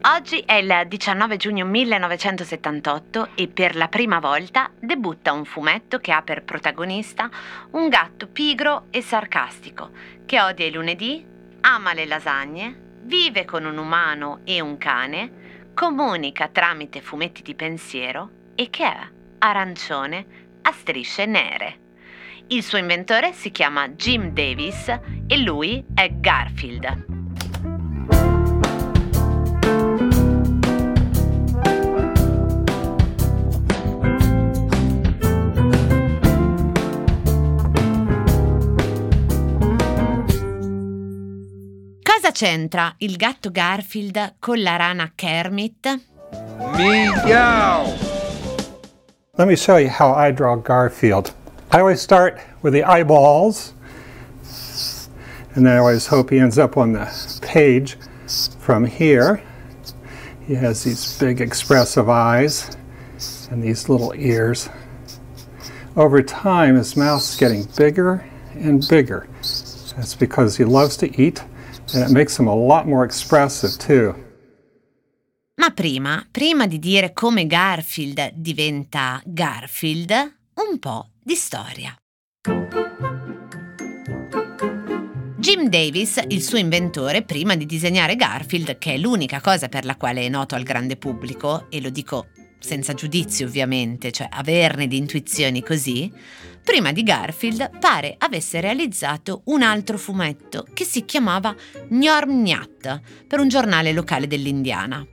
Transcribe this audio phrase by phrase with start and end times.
[0.00, 6.12] Oggi è il 19 giugno 1978 e per la prima volta debutta un fumetto che
[6.12, 7.28] ha per protagonista
[7.72, 9.90] un gatto pigro e sarcastico
[10.24, 11.24] che odia i lunedì,
[11.60, 18.30] ama le lasagne, vive con un umano e un cane, comunica tramite fumetti di pensiero
[18.54, 19.08] e che è
[19.38, 20.26] arancione
[20.62, 21.87] a strisce nere.
[22.50, 24.88] Il suo inventore si chiama Jim Davis
[25.26, 27.04] e lui è Garfield.
[42.02, 46.00] Cosa c'entra il gatto Garfield con la rana Kermit?
[46.76, 47.94] Meow!
[49.36, 51.37] Let me show you how I draw Garfield.
[51.70, 53.74] I always start with the eyeballs,
[55.54, 57.98] and I always hope he ends up on the page
[58.58, 59.42] from here.
[60.46, 62.74] He has these big expressive eyes
[63.50, 64.70] and these little ears.
[65.94, 69.28] Over time, his mouth's getting bigger and bigger.
[69.94, 71.44] That's because he loves to eat
[71.92, 74.14] and it makes him a lot more expressive too.
[75.56, 81.94] Ma prima, prima di dire come Garfield diventa Garfield, un po' di storia.
[85.36, 89.96] Jim Davis, il suo inventore, prima di disegnare Garfield, che è l'unica cosa per la
[89.96, 94.96] quale è noto al grande pubblico, e lo dico senza giudizio ovviamente, cioè averne di
[94.96, 96.10] intuizioni così,
[96.64, 101.54] prima di Garfield pare avesse realizzato un altro fumetto che si chiamava
[101.88, 105.06] Gnorm Gnat per un giornale locale dell'Indiana.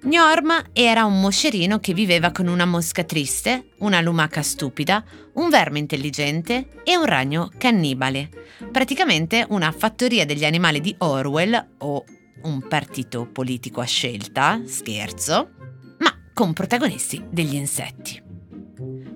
[0.00, 5.04] Gnorm era un moscerino che viveva con una mosca triste, una lumaca stupida,
[5.34, 8.30] un verme intelligente e un ragno cannibale.
[8.70, 12.04] Praticamente una fattoria degli animali di Orwell o
[12.42, 15.50] un partito politico a scelta, scherzo,
[16.38, 18.22] con protagonisti degli insetti.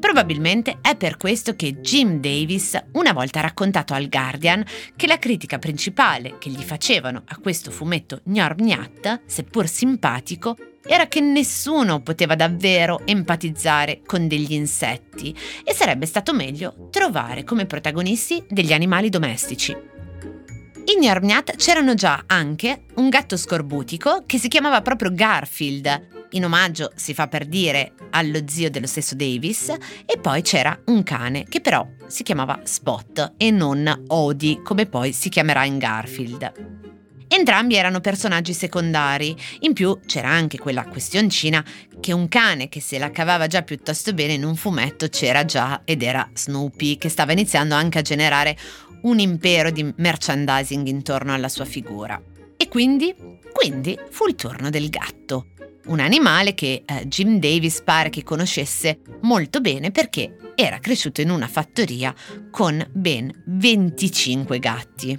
[0.00, 4.64] Probabilmente è per questo che Jim Davis una volta ha raccontato al Guardian
[4.96, 11.20] che la critica principale che gli facevano a questo fumetto Gnorgnat, seppur simpatico, era che
[11.20, 18.72] nessuno poteva davvero empatizzare con degli insetti e sarebbe stato meglio trovare come protagonisti degli
[18.72, 19.72] animali domestici.
[19.72, 26.92] In Gnorgnat c'erano già anche un gatto scorbutico che si chiamava proprio Garfield in omaggio
[26.94, 31.60] si fa per dire allo zio dello stesso Davis, e poi c'era un cane che
[31.60, 36.98] però si chiamava Spot e non Odie, come poi si chiamerà in Garfield.
[37.32, 41.64] Entrambi erano personaggi secondari, in più c'era anche quella questioncina
[42.00, 45.82] che un cane che se la cavava già piuttosto bene in un fumetto c'era già
[45.84, 48.56] ed era Snoopy, che stava iniziando anche a generare
[49.02, 52.20] un impero di merchandising intorno alla sua figura.
[52.56, 53.14] E quindi?
[53.52, 55.46] Quindi fu il turno del gatto
[55.86, 61.30] un animale che eh, Jim Davis pare che conoscesse molto bene perché era cresciuto in
[61.30, 62.14] una fattoria
[62.50, 65.18] con ben 25 gatti.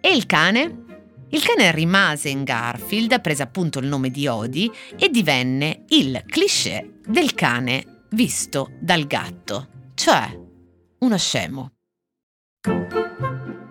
[0.00, 0.84] E il cane?
[1.30, 7.00] Il cane rimase in Garfield, prese appunto il nome di Odie e divenne il cliché
[7.04, 10.38] del cane visto dal gatto, cioè
[11.00, 11.72] uno scemo.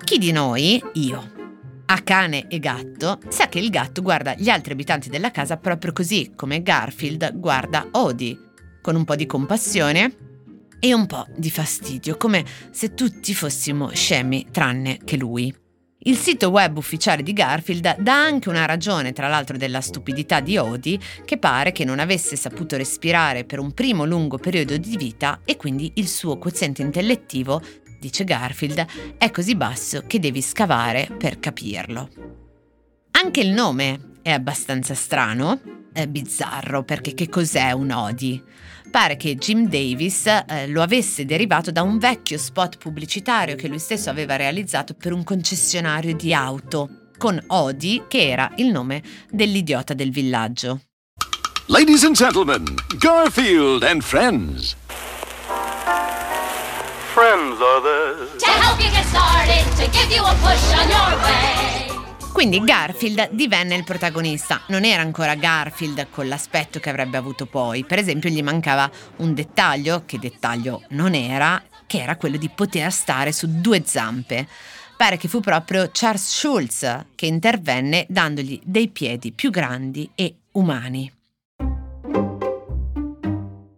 [0.03, 1.31] Chi di noi, io,
[1.85, 5.93] a cane e gatto, sa che il gatto guarda gli altri abitanti della casa proprio
[5.93, 8.37] così come Garfield guarda Odie,
[8.81, 10.15] con un po' di compassione
[10.79, 15.63] e un po' di fastidio, come se tutti fossimo scemi tranne che lui.
[16.07, 20.55] Il sito web ufficiale di Garfield dà anche una ragione, tra l'altro, della stupidità di
[20.55, 25.41] Odie, che pare che non avesse saputo respirare per un primo lungo periodo di vita
[25.43, 27.59] e quindi il suo quoziente intellettivo
[27.99, 28.85] dice Garfield,
[29.17, 32.09] è così basso che devi scavare per capirlo.
[33.11, 35.59] Anche il nome è abbastanza strano,
[35.91, 38.43] è bizzarro perché che cos'è un Odi?
[38.91, 43.79] Pare che Jim Davis eh, lo avesse derivato da un vecchio spot pubblicitario che lui
[43.79, 49.93] stesso aveva realizzato per un concessionario di auto, con Odi che era il nome dell'idiota
[49.93, 50.81] del villaggio.
[51.67, 52.63] Ladies and gentlemen,
[52.99, 54.75] Garfield and friends
[57.15, 61.23] friends are there to help you get started, to give you a push on your
[61.23, 61.84] way.
[62.35, 64.61] Quindi Garfield divenne il protagonista.
[64.67, 67.85] Non era ancora Garfield con l'aspetto che avrebbe avuto poi.
[67.85, 72.91] Per esempio, gli mancava un dettaglio, che dettaglio non era, che era quello di poter
[72.91, 74.49] stare su due zampe.
[74.97, 81.14] Pare che fu proprio Charles Schulz che intervenne dandogli dei piedi più grandi e umani.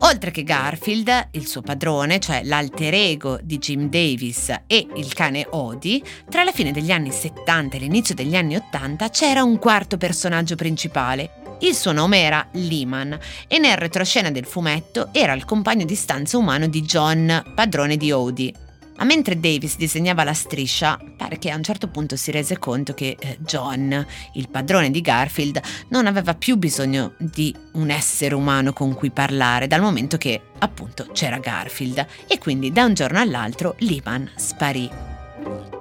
[0.08, 5.46] Oltre che Garfield, il suo padrone, cioè l'alter ego di Jim Davis e il cane
[5.50, 9.98] Odie, tra la fine degli anni 70 e l'inizio degli anni 80 c'era un quarto
[9.98, 11.58] personaggio principale.
[11.60, 13.20] Il suo nome era Lehman
[13.50, 18.10] e nel retroscena del fumetto era il compagno di stanza umano di John, padrone di
[18.10, 18.67] Odie.
[18.98, 22.94] Ma mentre Davis disegnava la striscia, pare che a un certo punto si rese conto
[22.94, 28.74] che eh, John, il padrone di Garfield, non aveva più bisogno di un essere umano
[28.74, 32.06] con cui parlare, dal momento che appunto c'era Garfield.
[32.28, 35.77] E quindi da un giorno all'altro Liman sparì.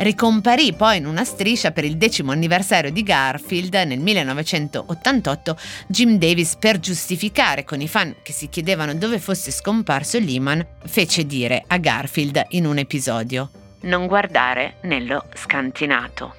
[0.00, 5.58] Ricomparì poi in una striscia per il decimo anniversario di Garfield nel 1988
[5.88, 11.26] Jim Davis per giustificare con i fan che si chiedevano dove fosse scomparso Lehman fece
[11.26, 13.50] dire a Garfield in un episodio
[13.82, 16.34] non guardare nello scantinato.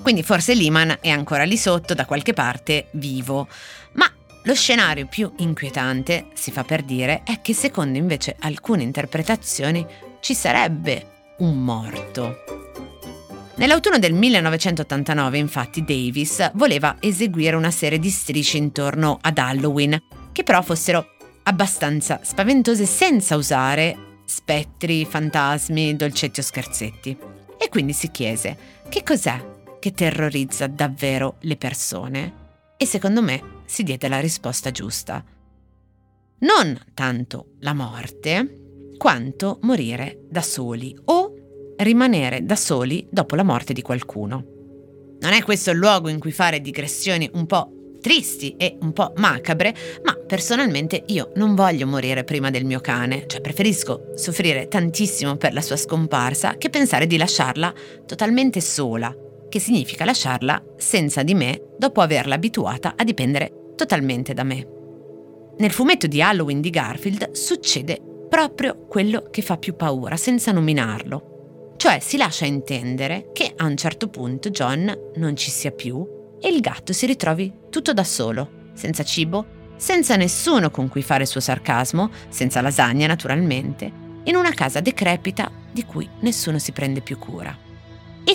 [0.00, 3.48] Quindi forse Lehman è ancora lì sotto da qualche parte vivo,
[3.94, 4.08] ma
[4.44, 9.84] lo scenario più inquietante, si fa per dire, è che secondo invece alcune interpretazioni
[10.20, 11.09] ci sarebbe
[11.40, 12.44] un morto.
[13.56, 20.00] Nell'autunno del 1989, infatti, Davis voleva eseguire una serie di strisce intorno ad Halloween,
[20.32, 27.16] che però fossero abbastanza spaventose senza usare spettri, fantasmi, dolcetti o scherzetti.
[27.58, 28.56] E quindi si chiese,
[28.88, 32.32] che cos'è che terrorizza davvero le persone?
[32.76, 35.22] E secondo me si diede la risposta giusta.
[36.38, 38.59] Non tanto la morte,
[39.00, 41.32] quanto morire da soli o
[41.78, 44.44] rimanere da soli dopo la morte di qualcuno.
[45.20, 49.14] Non è questo il luogo in cui fare digressioni un po' tristi e un po'
[49.16, 49.74] macabre,
[50.04, 55.54] ma personalmente io non voglio morire prima del mio cane, cioè preferisco soffrire tantissimo per
[55.54, 57.72] la sua scomparsa che pensare di lasciarla
[58.04, 59.16] totalmente sola,
[59.48, 64.68] che significa lasciarla senza di me dopo averla abituata a dipendere totalmente da me.
[65.56, 71.74] Nel fumetto di Halloween di Garfield succede proprio quello che fa più paura, senza nominarlo.
[71.76, 76.06] Cioè si lascia intendere che a un certo punto John non ci sia più
[76.40, 81.22] e il gatto si ritrovi tutto da solo, senza cibo, senza nessuno con cui fare
[81.22, 83.90] il suo sarcasmo, senza lasagna naturalmente,
[84.24, 87.68] in una casa decrepita di cui nessuno si prende più cura.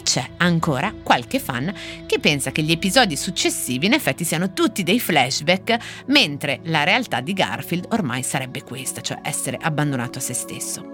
[0.06, 1.74] C'è ancora qualche fan
[2.06, 7.22] che pensa che gli episodi successivi in effetti siano tutti dei flashback, mentre la realtà
[7.22, 10.94] di Garfield ormai sarebbe questa, cioè essere abbandonato a se stesso.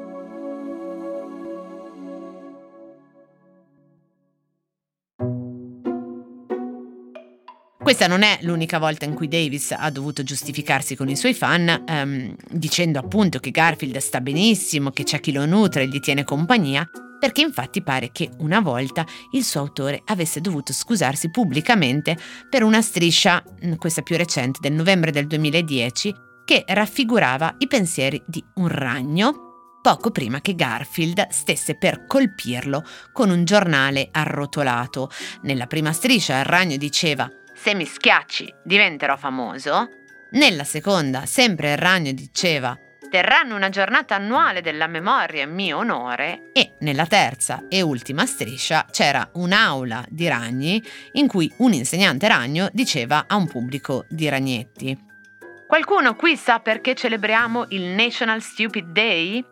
[7.84, 11.84] Questa non è l'unica volta in cui Davis ha dovuto giustificarsi con i suoi fan,
[11.86, 16.24] ehm, dicendo appunto che Garfield sta benissimo, che c'è chi lo nutre e gli tiene
[16.24, 16.90] compagnia,
[17.22, 22.18] perché infatti pare che una volta il suo autore avesse dovuto scusarsi pubblicamente
[22.50, 28.20] per una striscia, mm, questa più recente del novembre del 2010, che raffigurava i pensieri
[28.26, 29.50] di un ragno
[29.84, 32.84] poco prima che Garfield stesse per colpirlo
[33.14, 35.12] con un giornale arrotolato.
[35.44, 39.90] Nella prima striscia il ragno diceva Se mi schiacci diventerò famoso.
[40.32, 42.76] Nella seconda, sempre il ragno diceva
[43.12, 48.86] terranno una giornata annuale della memoria in mio onore e nella terza e ultima striscia
[48.90, 50.82] c'era un'aula di ragni
[51.14, 54.98] in cui un insegnante ragno diceva a un pubblico di ragnetti.
[55.68, 59.44] Qualcuno qui sa perché celebriamo il National Stupid Day?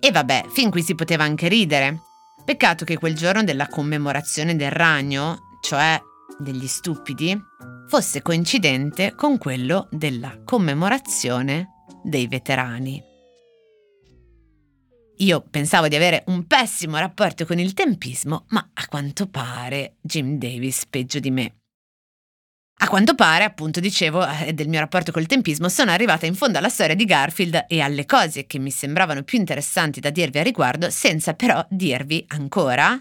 [0.00, 1.96] E vabbè, fin qui si poteva anche ridere.
[2.44, 6.00] Peccato che quel giorno della commemorazione del ragno, cioè
[6.38, 7.38] degli stupidi,
[7.86, 13.02] fosse coincidente con quello della commemorazione dei veterani.
[15.18, 20.38] Io pensavo di avere un pessimo rapporto con il tempismo, ma a quanto pare Jim
[20.38, 21.54] Davis peggio di me.
[22.82, 26.56] A quanto pare, appunto, dicevo, eh, del mio rapporto col tempismo, sono arrivata in fondo
[26.56, 30.42] alla storia di Garfield e alle cose che mi sembravano più interessanti da dirvi a
[30.42, 32.98] riguardo, senza però dirvi ancora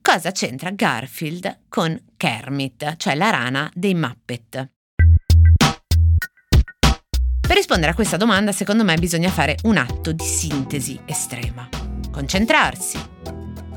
[0.00, 4.75] cosa c'entra Garfield con Kermit, cioè la rana dei Muppet.
[7.46, 11.68] Per rispondere a questa domanda, secondo me, bisogna fare un atto di sintesi estrema.
[12.10, 12.98] Concentrarsi,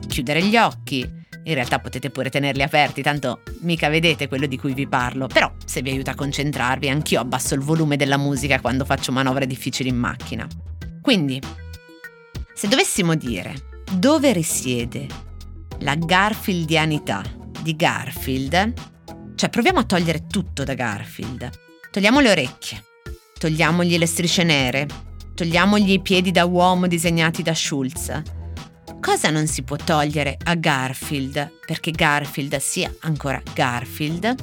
[0.08, 1.08] chiudere gli occhi.
[1.44, 5.52] In realtà potete pure tenerli aperti, tanto mica vedete quello di cui vi parlo, però
[5.64, 9.90] se vi aiuta a concentrarvi, anch'io abbasso il volume della musica quando faccio manovre difficili
[9.90, 10.48] in macchina.
[11.00, 11.40] Quindi,
[12.54, 13.54] se dovessimo dire
[13.92, 15.06] dove risiede
[15.80, 17.22] la Garfieldianità
[17.62, 18.74] di Garfield,
[19.36, 21.50] cioè proviamo a togliere tutto da Garfield.
[21.92, 22.84] Togliamo le orecchie,
[23.39, 24.86] Togliamogli le strisce nere.
[25.34, 28.22] Togliamogli i piedi da uomo disegnati da Schulz.
[29.00, 34.36] Cosa non si può togliere a Garfield perché Garfield sia ancora Garfield?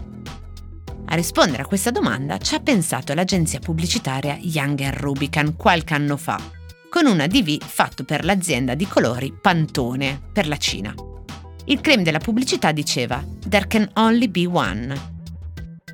[1.08, 6.40] A rispondere a questa domanda ci ha pensato l'agenzia pubblicitaria Young Rubicon qualche anno fa,
[6.88, 10.94] con una DV fatto per l'azienda di colori Pantone per la Cina.
[11.66, 15.15] Il claim della pubblicità diceva There can only be one.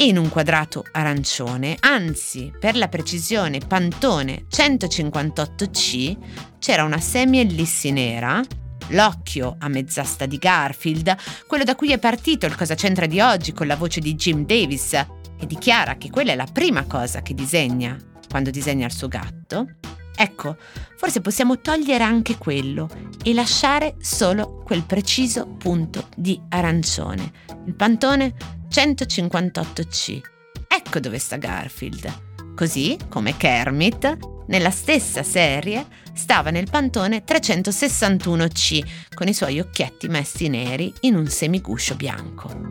[0.02, 6.16] E in un quadrato arancione, anzi per la precisione Pantone 158C,
[6.59, 8.42] c'era una semi-ellissi nera
[8.88, 11.14] l'occhio a mezz'asta di Garfield,
[11.47, 14.44] quello da cui è partito il Cosa c'entra di oggi con la voce di Jim
[14.44, 14.90] Davis,
[15.38, 17.97] che dichiara che quella è la prima cosa che disegna
[18.28, 19.76] quando disegna il suo gatto,
[20.16, 20.56] ecco,
[20.97, 22.90] forse possiamo togliere anche quello
[23.23, 27.31] e lasciare solo quel preciso punto di arancione,
[27.67, 28.33] il pantone
[28.71, 30.21] 158C.
[30.67, 32.55] Ecco dove sta Garfield.
[32.55, 40.49] Così come Kermit, nella stessa serie, stava nel pantone 361C con i suoi occhietti messi
[40.49, 42.69] neri in un semiguscio bianco.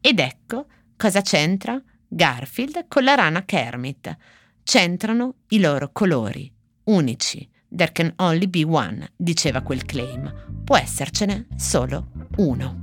[0.00, 4.16] Ed ecco cosa c'entra Garfield con la rana Kermit.
[4.64, 6.52] C'entrano i loro colori,
[6.86, 7.48] unici.
[7.74, 10.32] There can only be one, diceva quel claim.
[10.62, 12.82] Può essercene solo uno.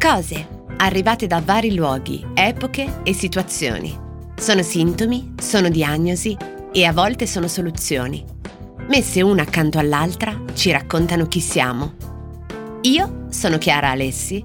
[0.00, 3.96] Cose arrivate da vari luoghi, epoche e situazioni.
[4.34, 6.36] Sono sintomi, sono diagnosi
[6.72, 8.24] e a volte sono soluzioni.
[8.88, 11.94] Messe una accanto all'altra ci raccontano chi siamo.
[12.82, 14.44] Io sono Chiara Alessi